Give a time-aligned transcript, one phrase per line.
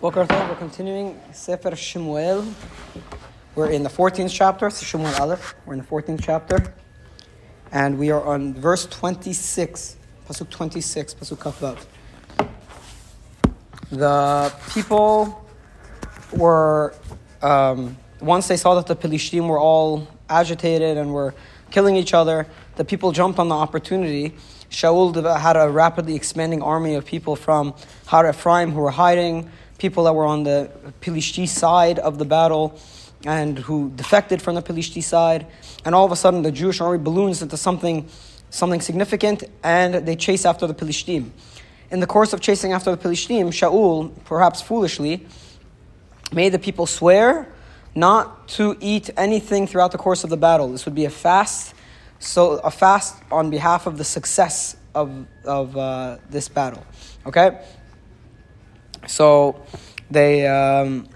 [0.00, 2.46] Boker Tov, we're continuing Sefer Shemuel.
[3.54, 5.54] We're in the 14th chapter, Shemuel Aleph.
[5.66, 6.72] We're in the 14th chapter.
[7.70, 11.84] And we are on verse 26, Pasuk 26, Pasuk Kafvav.
[13.90, 15.46] The people
[16.32, 16.94] were,
[17.42, 21.34] um, once they saw that the Pelishtim were all agitated and were
[21.70, 22.46] killing each other,
[22.76, 24.34] the people jumped on the opportunity.
[24.70, 27.74] Shaul had a rapidly expanding army of people from
[28.06, 29.50] Har Ephraim who were hiding
[29.80, 30.70] people that were on the
[31.00, 32.78] Pilishti side of the battle
[33.24, 35.46] and who defected from the Pilishti side.
[35.84, 38.08] And all of a sudden, the Jewish army balloons into something,
[38.50, 41.30] something significant and they chase after the Pilishtim.
[41.90, 45.26] In the course of chasing after the Pilishtim, Shaul, perhaps foolishly,
[46.32, 47.48] made the people swear
[47.94, 50.68] not to eat anything throughout the course of the battle.
[50.70, 51.74] This would be a fast,
[52.20, 56.86] so a fast on behalf of the success of, of uh, this battle.
[57.26, 57.60] Okay?
[59.06, 59.62] So
[60.10, 61.08] they, um,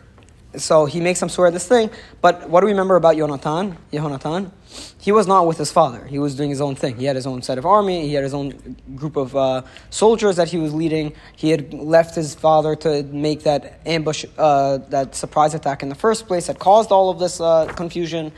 [0.56, 1.90] so he makes them swear this thing.
[2.20, 3.76] But what do we remember about Yonatan?
[3.92, 4.52] Yehonatan?
[5.00, 6.04] He was not with his father.
[6.06, 6.96] He was doing his own thing.
[6.96, 8.06] He had his own set of army.
[8.06, 11.12] He had his own group of uh, soldiers that he was leading.
[11.36, 15.94] He had left his father to make that ambush, uh, that surprise attack in the
[15.94, 18.32] first place that caused all of this uh, confusion.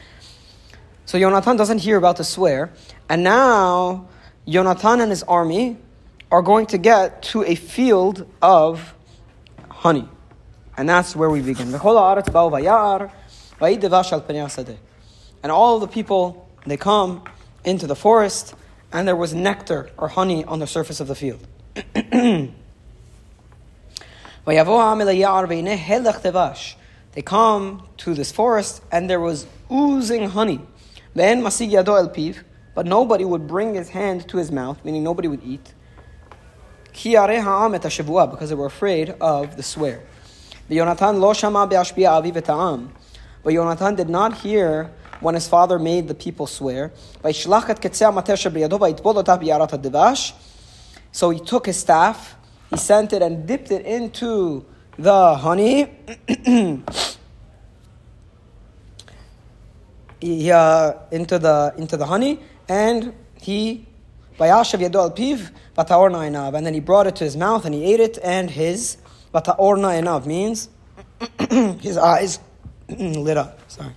[1.05, 2.73] So Yonatan doesn't hear about the swear.
[3.09, 4.09] And now
[4.47, 5.77] Yonatan and his army
[6.31, 8.96] are going to get to a field of
[9.87, 10.09] honey.
[10.77, 11.73] And that's where we begin.
[15.43, 17.23] And all the people, they come
[17.65, 18.57] into the forest,
[18.93, 21.47] and there was nectar or honey on the surface of the field.
[27.15, 30.61] they come to this forest, and there was oozing honey.
[32.75, 35.75] But nobody would bring his hand to his mouth, meaning nobody would eat
[38.31, 40.03] because they were afraid of the swear.
[40.69, 40.77] But
[43.55, 46.93] Yonatan did not hear when his father made the people swear.
[51.13, 52.37] So he took his staff,
[52.71, 54.65] he sent it and dipped it into
[54.99, 55.93] the honey.
[60.21, 63.86] he, uh, into the into the honey, and he
[64.39, 66.55] Vayashav yado al vataorna enav.
[66.55, 68.99] And then he brought it to his mouth and he ate it, and his
[69.33, 70.69] vataorna enav means
[71.81, 72.39] his eyes
[72.89, 73.61] lit up.
[73.71, 73.93] Sorry.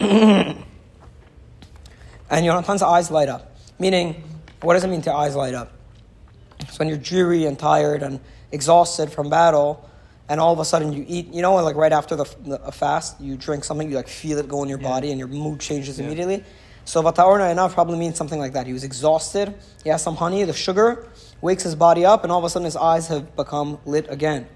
[0.00, 0.64] and
[2.30, 3.56] Yonatan's eyes light up.
[3.78, 4.22] Meaning,
[4.60, 5.72] what does it mean to eyes light up?
[6.60, 8.20] It's when you're dreary and tired and
[8.52, 9.88] exhausted from battle,
[10.28, 13.20] and all of a sudden you eat, you know, like right after the, the fast,
[13.20, 14.88] you drink something, you like feel it go in your yeah.
[14.88, 16.06] body and your mood changes yeah.
[16.06, 16.44] immediately.
[16.84, 18.66] So vataorna enav probably means something like that.
[18.66, 21.08] He was exhausted, he has some honey, the sugar
[21.40, 24.46] wakes his body up, and all of a sudden his eyes have become lit again.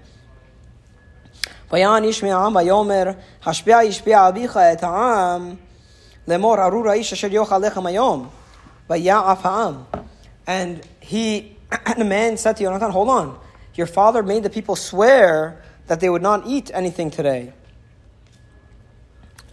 [10.47, 13.39] And he, and the man said to Yonatan, hold on,
[13.79, 17.53] your father made the people swear that they would not eat anything today.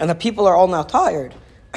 [0.01, 1.33] And the people are all now tired.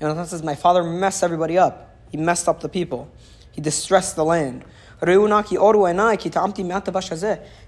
[0.00, 1.94] Yonatan, says, My father messed everybody up.
[2.10, 3.12] He messed up the people.
[3.52, 4.64] He distressed the land.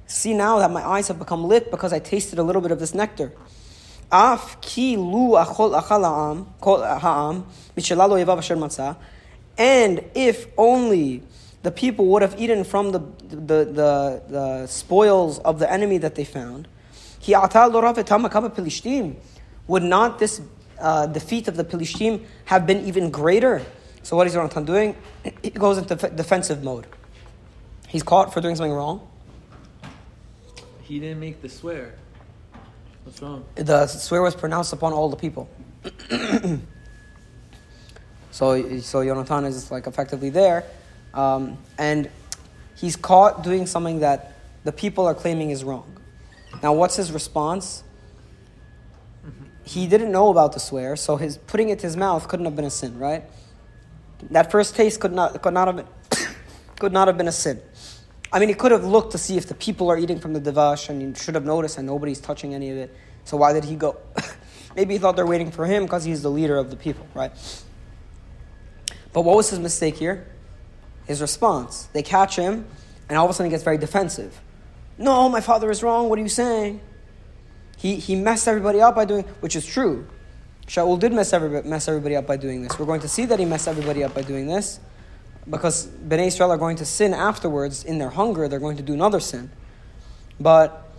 [0.07, 2.79] See now that my eyes have become lit because I tasted a little bit of
[2.79, 3.33] this nectar.
[9.59, 11.23] And if only
[11.67, 16.15] the people would have eaten from the, the, the, the spoils of the enemy that
[16.15, 16.69] they found.
[19.67, 20.41] Would not this
[20.79, 23.67] uh, defeat of the Pilishtim have been even greater?
[24.05, 24.95] So what is Yonatan doing?
[25.43, 26.87] He goes into defensive mode.
[27.89, 29.05] He's caught for doing something wrong.
[30.83, 31.97] He didn't make the swear.
[33.03, 33.45] What's wrong?
[33.57, 35.49] The swear was pronounced upon all the people.
[38.31, 40.65] so, so Yonatan is like effectively there
[41.17, 42.11] um, and
[42.77, 44.35] he's caught doing something that
[44.65, 45.97] the people are claiming is wrong.
[46.63, 47.83] Now, what's his response?
[49.65, 52.55] He didn't know about the swear, so his putting it to his mouth couldn't have
[52.55, 53.25] been a sin, right?
[54.31, 55.87] That first taste could not, could not, have, been,
[56.79, 57.61] could not have been a sin.
[58.33, 60.41] I mean, he could have looked to see if the people are eating from the
[60.41, 62.95] devash, and he should have noticed, and nobody's touching any of it.
[63.25, 63.97] So why did he go?
[64.77, 67.33] Maybe he thought they're waiting for him because he's the leader of the people, right?
[69.13, 70.27] But what was his mistake here?
[71.07, 71.89] His response.
[71.93, 72.67] They catch him,
[73.09, 74.41] and all of a sudden he gets very defensive.
[74.99, 76.09] No, my father is wrong.
[76.09, 76.81] What are you saying?
[77.77, 80.07] He, he messed everybody up by doing, which is true.
[80.67, 82.79] Shaul did mess everybody, mess everybody up by doing this.
[82.79, 84.81] We're going to see that he messed everybody up by doing this.
[85.49, 88.93] because Bnei Israel are going to sin afterwards in their hunger, they're going to do
[88.93, 89.51] another sin.
[90.41, 90.91] But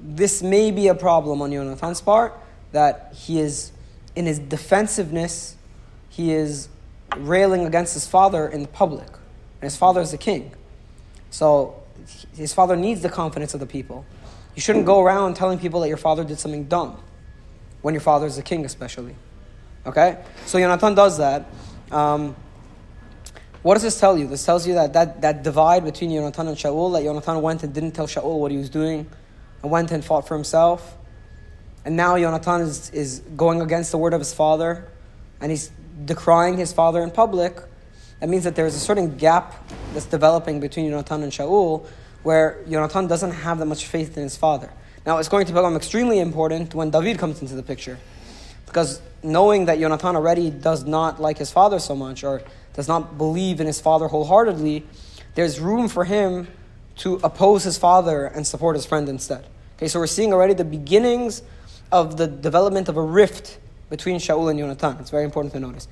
[0.00, 2.38] this may be a problem on Yonathan's part
[2.72, 3.72] that he is,
[4.14, 5.56] in his defensiveness,
[6.08, 6.68] he is
[7.16, 9.08] railing against his father in public.
[9.08, 10.52] And his father is the king.
[11.30, 11.82] So
[12.36, 14.04] his father needs the confidence of the people.
[14.54, 16.98] You shouldn't go around telling people that your father did something dumb
[17.82, 19.14] when your father is the king, especially.
[19.86, 20.18] Okay?
[20.46, 21.46] So Yonatan does that.
[21.90, 22.36] Um,
[23.62, 24.26] what does this tell you?
[24.26, 27.72] This tells you that, that that divide between Yonatan and Shaul, that Yonatan went and
[27.72, 29.06] didn't tell Shaul what he was doing,
[29.62, 30.96] and went and fought for himself.
[31.86, 34.86] And now Yonatan is, is going against the word of his father,
[35.40, 35.70] and he's
[36.04, 37.58] decrying his father in public.
[38.20, 41.86] That means that there's a certain gap that's developing between Yonatan and Shaul,
[42.22, 44.70] where Yonatan doesn't have that much faith in his father.
[45.06, 47.98] Now, it's going to become extremely important when David comes into the picture.
[48.64, 52.42] Because knowing that Yonatan already does not like his father so much, or
[52.72, 54.86] does not believe in his father wholeheartedly,
[55.34, 56.48] there's room for him
[56.96, 59.46] to oppose his father and support his friend instead.
[59.76, 61.42] Okay, so we're seeing already the beginnings
[61.92, 63.58] of the development of a rift
[63.96, 65.00] between Shaul and Yonatan.
[65.00, 65.86] It's very important to notice.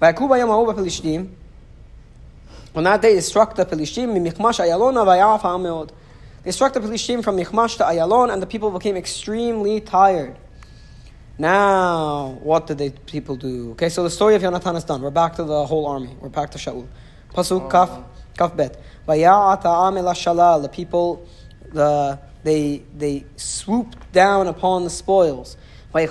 [0.00, 0.14] On
[2.84, 4.14] that day, they struck the Pelishtim,
[6.44, 10.36] They struck the Pelishtim from Michmash to Ayalon, and the people became extremely tired.
[11.36, 13.72] Now, what did the people do?
[13.72, 15.02] Okay, so the story of Yonatan is done.
[15.02, 16.16] We're back to the whole army.
[16.20, 16.86] We're back to Shaul.
[17.34, 17.90] Pasuk oh, kaf,
[18.36, 18.80] kaf bet.
[19.06, 21.26] The people,
[21.72, 25.56] the, they, they swooped down upon the spoils.
[25.92, 26.06] They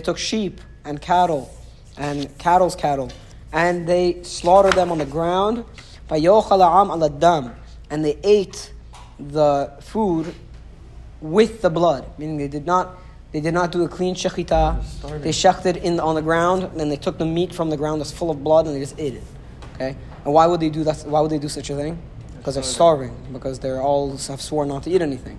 [0.00, 1.50] took sheep and cattle
[1.96, 3.10] and cattle's cattle
[3.54, 5.64] and they slaughtered them on the ground.
[7.90, 8.72] And they ate
[9.18, 10.34] the food
[11.20, 12.98] with the blood, meaning they did not
[13.32, 15.20] they did not do a clean shechita.
[15.20, 18.00] They shechted in on the ground, and then they took the meat from the ground
[18.00, 19.24] that's full of blood, and they just ate it.
[19.74, 20.98] Okay, and why would they do that?
[21.04, 22.00] Why would they do such a thing?
[22.38, 23.16] Because they're starving.
[23.32, 25.38] Because they're all have sworn not to eat anything.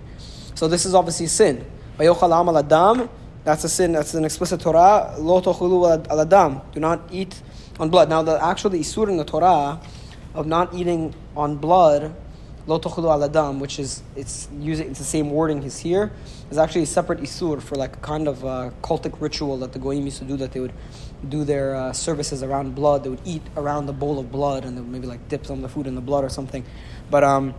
[0.56, 1.64] So this is obviously sin.
[1.98, 3.92] That's a sin.
[3.92, 5.14] That's an explicit Torah.
[5.18, 6.62] Lo aladam.
[6.72, 7.40] Do not eat
[7.78, 8.08] on blood.
[8.08, 9.80] Now the actual isur in the Torah
[10.34, 12.14] of not eating on blood
[12.66, 16.10] lo tochulu aladam, which is it's using it's the same wording as here,
[16.50, 19.78] is actually a separate isur for like a kind of uh, cultic ritual that the
[19.78, 20.36] goyim used to do.
[20.36, 20.72] That they would
[21.28, 23.04] do their uh, services around blood.
[23.04, 25.56] They would eat around the bowl of blood, and they would maybe like dip some
[25.56, 26.64] of the food in the blood or something.
[27.10, 27.54] But um,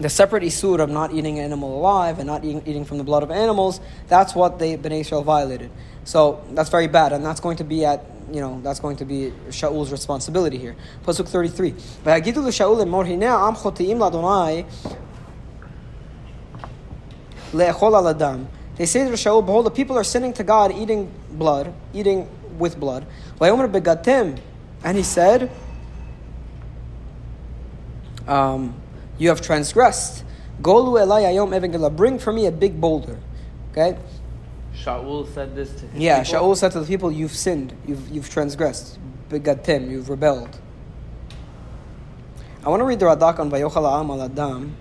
[0.00, 3.04] the separate isur of not eating an animal alive and not eating, eating from the
[3.04, 5.70] blood of animals, that's what they Bnei Israel violated.
[6.04, 9.04] So that's very bad, and that's going to be at you know that's going to
[9.04, 10.74] be Shaul's responsibility here.
[11.04, 11.74] Pasuk thirty three.
[18.76, 22.80] They say to Shaul, behold, the people are sinning to God, eating blood, eating with
[22.80, 23.06] blood.
[24.82, 25.50] And he said.
[28.26, 28.79] Um,
[29.19, 30.23] you have transgressed.
[30.61, 33.17] Golu elai ayom even Bring for me a big boulder.
[33.71, 33.97] Okay?
[34.73, 36.39] Shaul said this to his Yeah, people?
[36.39, 38.99] Shaul said to the people, You've sinned, you've, you've transgressed.
[39.29, 40.59] Begatim, you've rebelled.
[42.63, 44.75] I want to read the Radak on Vayochal Ha'am al Adam.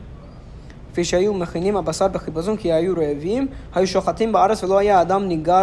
[0.93, 5.63] כפי שהיו מכינים הבשר בחיפזון כי היו רעבים, היו שוחטים בארץ ולא היה אדם ניגר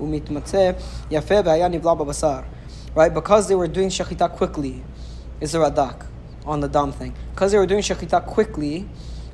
[0.00, 0.70] ומתמצא
[1.10, 2.40] יפה והיה נבלע בבשר.
[2.96, 3.14] Right?
[3.14, 4.82] Because they were doing shechita quickly,
[5.40, 6.05] is the Radak
[6.46, 7.14] on the dam thing.
[7.30, 8.88] Because they were doing shechita quickly,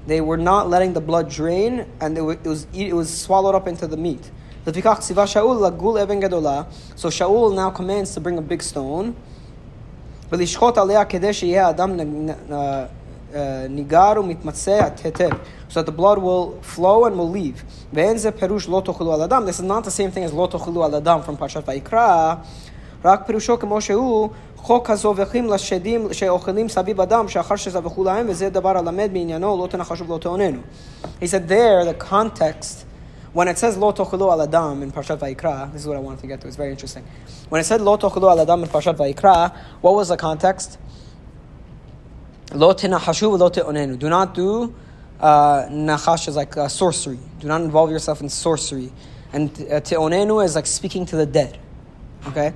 [0.07, 3.87] they were not letting the blood drain, and it was, it was swallowed up into
[3.87, 4.31] the meat.
[4.65, 4.73] So
[7.11, 9.15] Shaul now commands to bring a big stone.
[10.31, 10.47] So that
[15.87, 17.65] the blood will flow and will leave.
[17.93, 22.41] This is not the same thing as lo tochulu al adam from Parshat Vayikra.
[23.05, 24.29] רק פירושו כמו שהוא
[24.63, 30.07] חוק הזובחים לשדים שאוכלים סביב אדם שאחר שזבחו להם וזה דבר הלמד בעניינו לא תנחשו
[30.07, 30.61] ולא תעוננו.
[31.21, 32.85] He said there the context
[33.33, 36.21] when it says lo tochelu al adam in Parshat Vayikra, this is what I wanted
[36.21, 36.47] to get to.
[36.49, 37.05] It's very interesting.
[37.51, 40.79] When it said lo tochelu al adam in Parshat Vayikra, what was the context?
[42.53, 43.99] Lo tenachashu lo te'onenu.
[43.99, 44.75] Do not do
[45.21, 47.19] uh, nachash is like uh, sorcery.
[47.41, 48.91] Do not involve yourself in sorcery.
[49.33, 51.59] And uh, te'onenu is like speaking to the dead.
[52.29, 52.55] Okay.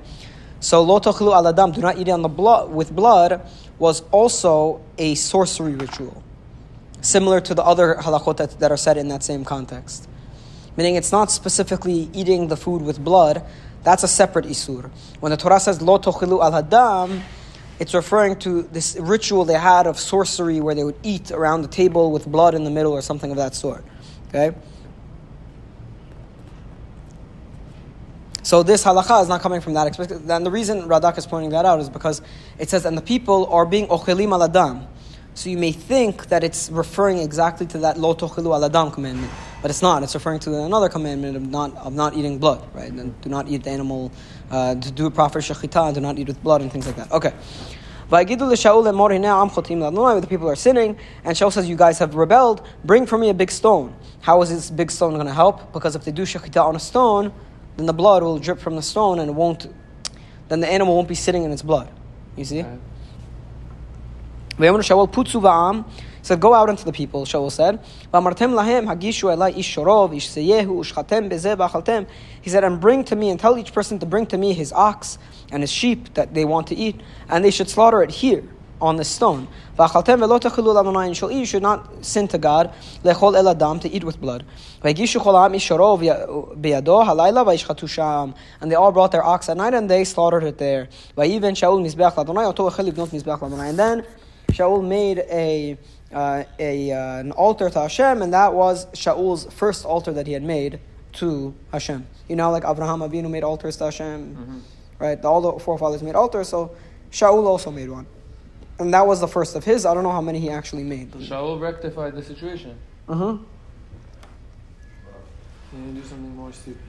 [0.60, 3.42] So lo tochlu al adam, do not eat on the blood with blood,
[3.78, 6.22] was also a sorcery ritual,
[7.00, 10.08] similar to the other halachot that, that are said in that same context.
[10.76, 13.44] Meaning, it's not specifically eating the food with blood.
[13.84, 14.90] That's a separate isur.
[15.20, 17.22] When the Torah says lo tochlu al adam,
[17.78, 21.68] it's referring to this ritual they had of sorcery where they would eat around the
[21.68, 23.84] table with blood in the middle or something of that sort.
[24.28, 24.56] Okay.
[28.42, 29.98] So this halacha is not coming from that.
[29.98, 32.22] And the reason Radak is pointing that out is because
[32.58, 34.86] it says, and the people are being ochelim al adam.
[35.34, 39.32] So you may think that it's referring exactly to that lo tochilu al adam commandment,
[39.62, 40.02] but it's not.
[40.02, 42.90] It's referring to another commandment of not of not eating blood, right?
[42.90, 44.10] And do not eat the animal,
[44.50, 47.12] uh, to do a proper shechita, do not eat with blood and things like that.
[47.12, 47.32] Okay.
[48.10, 48.26] The
[50.28, 52.62] people are sinning, and Shaul says, "You guys have rebelled.
[52.82, 55.72] Bring for me a big stone." How is this big stone going to help?
[55.74, 57.32] Because if they do shechita on a stone,
[57.78, 59.72] then the blood will drip from the stone, and it won't.
[60.48, 61.88] Then the animal won't be sitting in its blood.
[62.36, 62.60] You see.
[62.60, 62.78] Okay.
[64.58, 65.88] V'yomer Shaul putzu va'am.
[65.88, 67.78] He said, "Go out into the people." Shaul said,
[68.12, 72.06] "V'amartem lahem hagishu ish shorov ish ushchatem bezeh.
[72.40, 74.72] He said, "And bring to me, and tell each person to bring to me his
[74.72, 75.16] ox
[75.52, 78.42] and his sheep that they want to eat, and they should slaughter it here
[78.80, 79.48] on the stone.
[79.78, 81.32] V'achaltem ve'lo techilu l'Adonai, and.
[81.34, 82.72] You should not sin to God.
[83.04, 84.44] Lechol el adam to eat with blood.
[84.82, 88.34] V'yagishu chol ha'am ish shorov biyado halayla v'yishchatu sham.
[88.60, 90.88] And they all brought their ox at night, and they slaughtered it there.
[91.16, 93.68] V'yiven Shaul mizbeach l'Adonai oto echel libnot.
[93.68, 94.04] And then
[94.52, 95.76] Shaul made a
[96.12, 100.32] uh, a uh, an altar to Hashem, and that was Shaul's first altar that he
[100.32, 100.80] had made
[101.14, 102.06] to Hashem.
[102.28, 104.64] You know, like Abraham Avinu made altars to Hashem,
[104.98, 105.22] right?
[105.24, 106.74] All the forefathers made altars, so
[107.10, 108.06] Shaul also made one,
[108.78, 109.84] and that was the first of his.
[109.84, 111.12] I don't know how many he actually made.
[111.12, 112.76] Shaul rectified the situation.
[113.08, 113.38] Uh-huh.
[115.70, 116.82] He didn't do something more stupid.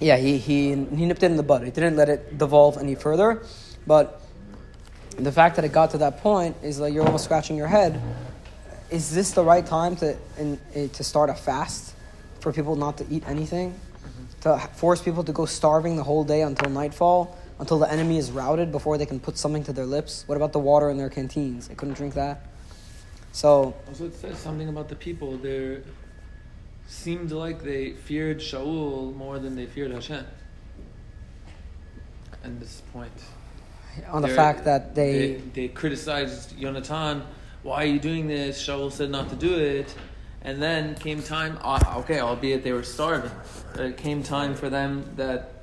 [0.00, 1.62] Yeah, he, he he nipped it in the bud.
[1.62, 3.42] He didn't let it devolve any further,
[3.86, 4.20] but
[5.16, 8.00] the fact that it got to that point is like you're almost scratching your head.
[8.90, 11.94] Is this the right time to in, eh, to start a fast
[12.40, 13.78] for people not to eat anything?
[14.42, 18.30] To force people to go starving the whole day until nightfall, until the enemy is
[18.30, 20.24] routed before they can put something to their lips?
[20.26, 21.68] What about the water in their canteens?
[21.68, 22.46] They couldn't drink that.
[23.32, 25.36] So Also, it says something about the people.
[25.36, 25.80] They
[26.86, 30.24] seemed like they feared Shaul more than they feared Hashem.
[32.44, 33.12] At this point,
[34.08, 37.22] on the fact that they they, they criticized Yonatan.
[37.62, 38.62] Why are you doing this?
[38.62, 39.94] Shaul said not to do it,
[40.42, 41.58] and then came time.
[41.62, 43.30] Uh, okay, albeit they were starving.
[43.76, 45.53] It came time for them that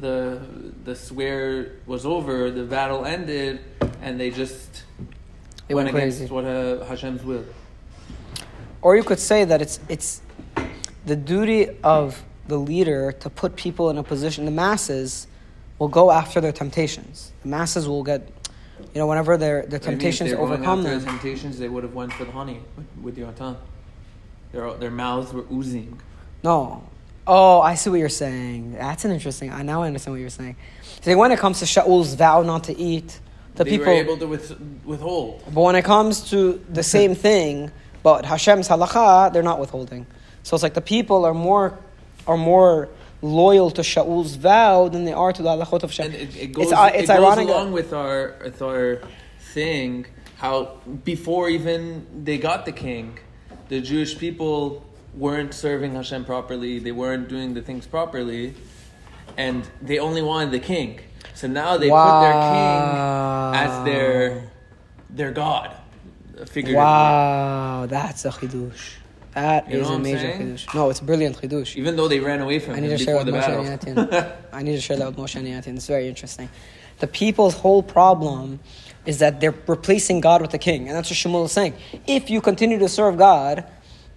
[0.00, 0.40] the
[0.84, 3.60] the swear was over, the battle ended,
[4.02, 4.84] and they just
[5.68, 6.32] They went against crazy.
[6.34, 7.44] what uh, Hashem's will.
[8.82, 10.20] Or you could say that it's it's
[11.06, 14.44] the duty of the leader to put people in a position.
[14.44, 15.26] The masses
[15.78, 17.32] will go after their temptations.
[17.42, 18.28] The masses will get,
[18.94, 19.98] you know, whenever their their What do mean?
[19.98, 20.98] If temptations overcome after them.
[21.00, 23.56] the temptations, they would have went for the honey with, with Yonatan.
[24.52, 26.00] Their their mouths were oozing.
[26.44, 26.84] No.
[27.26, 28.74] Oh, I see what you're saying.
[28.74, 29.52] That's an interesting.
[29.52, 30.56] I now understand what you're saying.
[31.00, 33.20] So when it comes to Shaul's vow not to eat,
[33.56, 33.86] the they people.
[33.86, 35.42] were able to with, withhold.
[35.52, 37.70] But when it comes to the same thing,
[38.02, 40.06] but Hashem's halacha, they're not withholding.
[40.42, 41.78] So it's like the people are more
[42.26, 42.88] are more
[43.22, 46.06] loyal to Shaul's vow than they are to the halachot of Hashem.
[46.06, 47.46] And it, it goes, it's uh, it's it ironic.
[47.46, 49.00] goes along with our with our
[49.52, 50.06] thing
[50.36, 53.18] how before even they got the king,
[53.68, 54.84] the Jewish people
[55.16, 56.78] weren't serving Hashem properly.
[56.78, 58.54] They weren't doing the things properly,
[59.36, 61.00] and they only wanted the king.
[61.34, 64.50] So now they put their king as their
[65.10, 65.76] their god,
[66.74, 68.94] wow, that's a chidush.
[69.34, 70.74] That You is a major chidush.
[70.74, 71.76] No, it's a brilliant chidush.
[71.76, 73.94] Even though they ran away from I need him to share before with the Moshe.
[73.96, 74.36] Aniatin.
[74.52, 75.76] I need to share that with Moshe Aniatin.
[75.76, 76.48] It's very interesting.
[76.98, 78.60] The people's whole problem
[79.04, 80.88] is that they're replacing God with the king.
[80.88, 81.74] And that's what Shmuel is saying.
[82.06, 83.64] If you continue to serve God,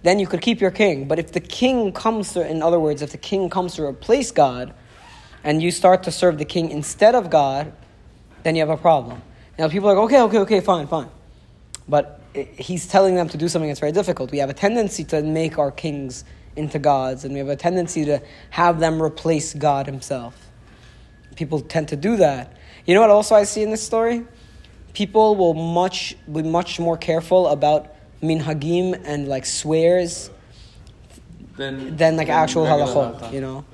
[0.02, 1.08] then you could keep your king.
[1.08, 4.30] But if the king comes to, in other words, if the king comes to replace
[4.30, 4.74] God,
[5.42, 7.72] and you start to serve the king instead of God,
[8.42, 9.22] then you have a problem.
[9.58, 11.08] Now people are like, okay, okay, okay, fine, fine.
[11.88, 14.30] But he's telling them to do something that's very difficult.
[14.30, 16.24] We have a tendency to make our kings
[16.56, 20.36] into gods, and we have a tendency to have them replace God himself.
[21.36, 22.56] People tend to do that.
[22.86, 24.24] You know what also I see in this story?
[24.92, 30.29] People will much be much more careful about minhagim and like swears
[31.57, 33.33] Then, than like then actual regular halachot, Natan.
[33.33, 33.65] you know?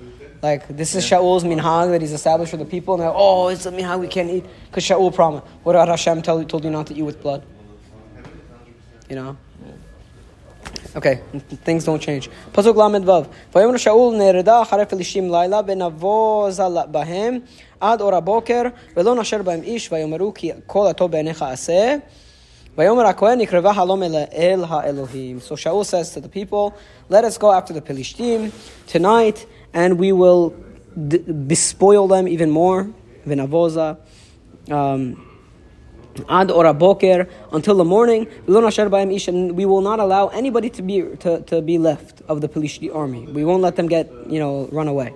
[0.42, 3.66] Like, this is Shaul's minhag that he's established for the people, and they're, oh, it's
[3.68, 5.46] a minhag we can't eat, because Shaul promised.
[5.64, 7.44] What did Hashem tell, told you not to eat with blood?
[9.08, 9.38] You know?
[10.96, 11.22] Okay,
[11.64, 12.30] things don't change.
[12.52, 13.28] Pasuk lamed vav.
[13.56, 16.60] ויאמר שאול נרדה אחרי פלישתים לילה ונבוז
[16.92, 17.40] בהם
[17.80, 18.62] עד אור הבוקר
[18.98, 21.96] ולא נשר בהם איש ויאמרו כי כל הטוב בעיניך עשה
[22.77, 22.83] So
[25.57, 26.77] Shaul says to the people,
[27.09, 28.53] Let us go after the Pelishtim
[28.87, 30.55] tonight, and we will
[31.09, 32.91] d- bespoil them even more.
[33.27, 33.99] Venavoza.
[34.71, 35.27] Um,
[36.29, 38.27] Ad or boker until the morning.
[38.47, 43.27] We will not allow anybody to be to, to be left of the Pelishti army.
[43.27, 45.15] We won't let them get you know run away.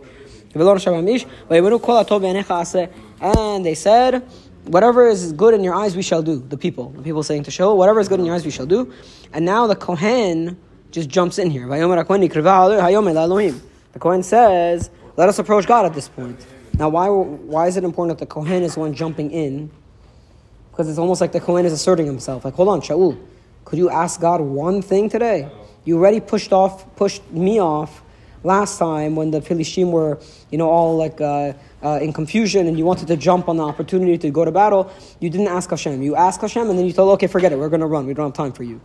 [3.22, 4.22] And they said,
[4.64, 6.40] whatever is good in your eyes, we shall do.
[6.40, 8.66] The people, the people saying to Shaul, whatever is good in your eyes, we shall
[8.66, 8.92] do.
[9.32, 10.58] And now the Kohen
[10.90, 11.66] just jumps in here.
[11.66, 13.60] The
[13.98, 16.46] Kohen says, let us approach God at this point.
[16.74, 19.70] Now, why, why is it important that the Kohen is the one jumping in?
[20.70, 22.44] Because it's almost like the Kohen is asserting himself.
[22.44, 23.18] Like, hold on, Shaul,
[23.64, 25.50] could you ask God one thing today?
[25.84, 28.02] You already pushed off, pushed me off
[28.42, 30.18] last time when the Philistines were,
[30.50, 33.64] you know, all like uh, uh, in confusion and you wanted to jump on the
[33.64, 34.92] opportunity to go to battle.
[35.20, 36.02] You didn't ask Hashem.
[36.02, 37.58] You asked Hashem and then you told, okay, forget it.
[37.58, 38.06] We're going to run.
[38.06, 38.80] We don't have time for you.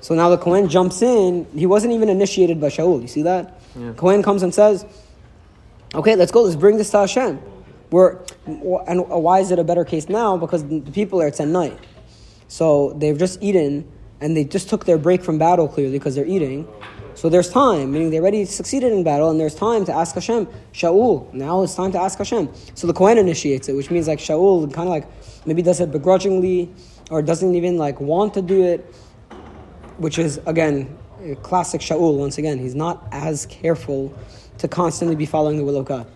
[0.00, 1.46] So now the Kohen jumps in.
[1.54, 3.00] He wasn't even initiated by Shaul.
[3.00, 3.60] You see that?
[3.74, 3.92] Yeah.
[3.96, 4.84] Kohen comes and says,
[5.94, 6.42] okay, let's go.
[6.42, 7.40] Let's bring this to Hashem.
[7.90, 10.36] We're, and why is it a better case now?
[10.36, 11.78] Because the people are, it's at night.
[12.48, 16.26] So they've just eaten and they just took their break from battle clearly because they're
[16.26, 16.68] eating.
[17.14, 20.48] So there's time, meaning they already succeeded in battle, and there's time to ask Hashem,
[20.72, 22.48] Shaul, now it's time to ask Hashem.
[22.74, 25.06] So the Kohen initiates it, which means like Shaul kind of like
[25.46, 26.70] maybe does it begrudgingly
[27.10, 28.80] or doesn't even like want to do it,
[29.98, 30.98] which is again
[31.42, 32.58] classic Shaul once again.
[32.58, 34.12] He's not as careful
[34.58, 36.06] to constantly be following the will of God.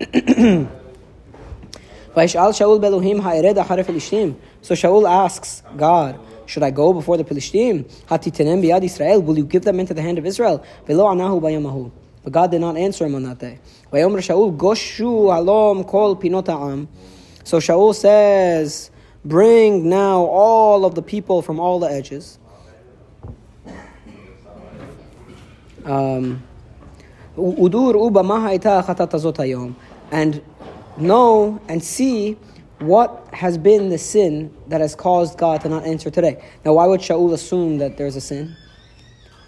[4.62, 6.20] So Shaul asks God,
[6.50, 7.84] should I go before the Philistine?
[8.08, 9.22] Hatitenem biyad Israel.
[9.22, 10.64] Will you give them into the hand of Israel?
[10.84, 11.92] Velo anahu bayamahu.
[12.24, 13.60] But God did not answer him on that day.
[13.92, 16.16] Vayomer Shaul goshu alom kol.
[17.44, 18.90] So Shaul says,
[19.24, 22.38] bring now all of the people from all the edges.
[25.84, 26.42] Um.
[30.12, 30.42] And
[30.98, 32.36] know and see
[32.80, 36.42] what has been the sin that has caused God to not answer today?
[36.64, 38.56] Now, why would Shaul assume that there's a sin?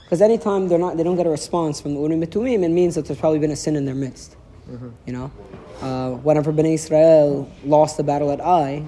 [0.04, 2.94] Because anytime they're not, they don't get a response from the Urim Betumim, it means
[2.94, 4.36] that there's probably been a sin in their midst.
[4.70, 4.90] Mm-hmm.
[5.06, 5.32] You know,
[5.80, 8.80] uh, whenever Bnei Israel lost the battle at Ai,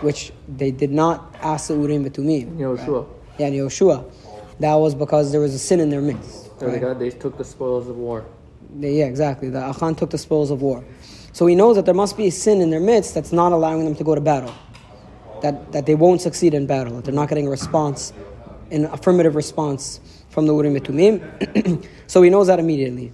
[0.00, 2.56] which they did not ask the Urim Betumim.
[2.56, 3.06] Yoshua.
[3.06, 3.12] Right?
[3.38, 4.10] Yeah, Yoshua.
[4.58, 6.50] That was because there was a sin in their midst.
[6.60, 6.72] right?
[6.72, 8.24] they, got, they took the spoils of war.
[8.74, 9.50] They, yeah, exactly.
[9.50, 10.82] The Achan took the spoils of war.
[11.36, 13.84] So he knows that there must be a sin in their midst that's not allowing
[13.84, 14.54] them to go to battle.
[15.42, 18.14] That, that they won't succeed in battle, that they're not getting a response,
[18.70, 21.86] an affirmative response from the Urim Etumim.
[22.06, 23.12] so he knows that immediately.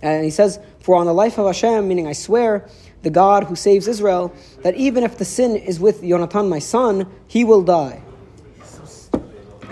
[0.00, 2.66] And he says, For on the life of Hashem, meaning I swear,
[3.02, 4.32] the God who saves Israel,
[4.62, 8.00] that even if the sin is with Yonatan, my son, he will die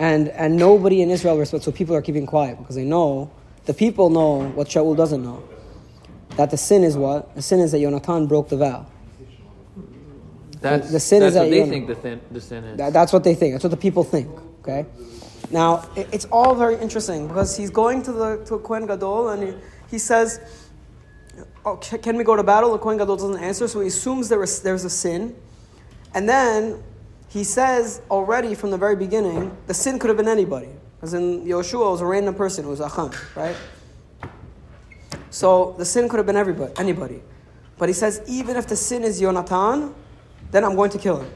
[0.03, 1.65] and and nobody in Israel respects.
[1.65, 3.31] So people are keeping quiet because they know
[3.67, 5.45] the people know what Shaul doesn't know.
[6.37, 8.87] That the sin is what the sin is that Yonatan broke the vow.
[10.61, 12.79] That's, the sin that's is that they think the, thin, the sin is.
[12.79, 13.55] That, that's what they think.
[13.55, 14.29] That's what the people think.
[14.61, 14.87] Okay.
[15.51, 19.43] Now it, it's all very interesting because he's going to the to Kohen Gadol and
[19.43, 19.55] he,
[19.91, 20.41] he says.
[21.65, 22.73] Oh, can we go to battle?
[22.73, 25.35] The Kohen Gadol doesn't answer, so he assumes there is, there's a sin.
[26.13, 26.83] And then
[27.33, 30.69] he says already from the very beginning, the sin could have been anybody.
[30.97, 33.57] Because in Yoshua, was a random person, it was Achan, right?
[35.31, 37.23] So the sin could have been everybody, anybody.
[37.79, 39.95] But he says, even if the sin is Yonatan,
[40.51, 41.33] then I'm going to kill him.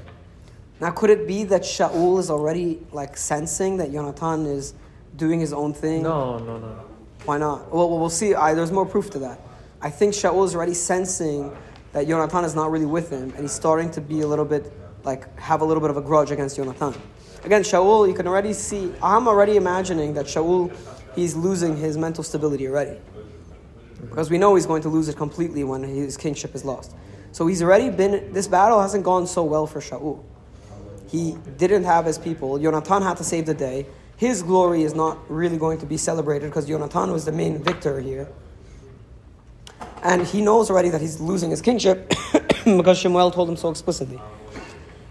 [0.81, 4.75] Now, could it be that Shaul is already like sensing that Yonatan is
[5.17, 6.03] doing his own thing?
[6.03, 6.85] No, no, no.
[7.25, 7.73] Why not?
[7.73, 8.35] Well, we'll see.
[8.35, 9.41] I, there's more proof to that.
[9.81, 11.57] I think Shaul is already sensing
[11.93, 14.71] that Yonatan is not really with him, and he's starting to be a little bit
[15.07, 16.95] like have a little bit of a grudge against Yonatan.
[17.45, 18.93] Again, Shaul, you can already see.
[19.03, 20.75] I'm already imagining that Shaul,
[21.15, 22.99] he's losing his mental stability already,
[24.01, 26.95] because we know he's going to lose it completely when his kingship is lost.
[27.31, 28.33] So he's already been.
[28.33, 30.23] This battle hasn't gone so well for Shaul.
[31.09, 32.59] He didn't have his people.
[32.59, 33.87] Yonatan had to save the day.
[34.17, 38.01] His glory is not really going to be celebrated because Yonatan was the main victor
[38.01, 38.29] here.
[40.03, 42.13] And he knows already that he's losing his kingship
[42.65, 44.21] because Shemuel told him so explicitly.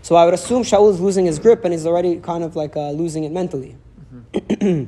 [0.05, 2.75] So I would assume Shaul is losing his grip and he's already kind of like
[2.75, 3.75] uh, losing it mentally.
[4.13, 4.83] Mm-hmm.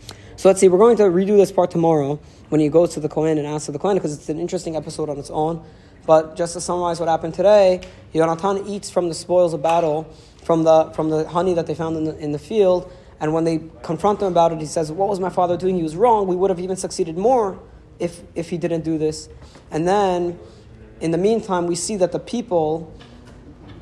[0.36, 2.18] so let's see, we're going to redo this part tomorrow
[2.48, 5.10] when he goes to the Kohen and asks the Kohen because it's an interesting episode
[5.10, 5.62] on its own.
[6.06, 7.82] But just to summarize what happened today,
[8.14, 10.10] Yonatan eats from the spoils of battle,
[10.44, 12.90] from the, from the honey that they found in the, in the field.
[13.20, 15.76] And when they confront him about it, he says, What was my father doing?
[15.76, 16.26] He was wrong.
[16.26, 17.60] We would have even succeeded more
[17.98, 19.28] if, if he didn't do this.
[19.70, 20.38] And then,
[21.02, 22.90] in the meantime, we see that the people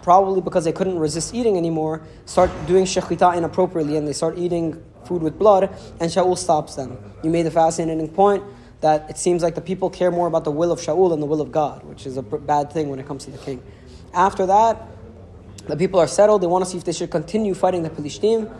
[0.02, 4.82] probably because they couldn't resist eating anymore, start doing shechita inappropriately and they start eating
[5.04, 5.64] food with blood,
[6.00, 6.96] and Shaul stops them.
[7.22, 8.42] You made a fascinating point
[8.80, 11.26] that it seems like the people care more about the will of Shaul than the
[11.26, 13.62] will of God, which is a bad thing when it comes to the king.
[14.14, 14.88] After that,
[15.66, 16.42] The people are settled.
[16.42, 18.52] They want to see if they should continue fighting the Pelishtim.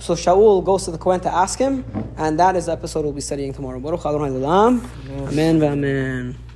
[0.00, 1.84] So Shaul goes to the Kohen to ask him,
[2.16, 3.80] and that is the episode we'll be studying tomorrow.
[3.80, 5.62] Baruch Adonai Amen.
[5.62, 6.47] Amen.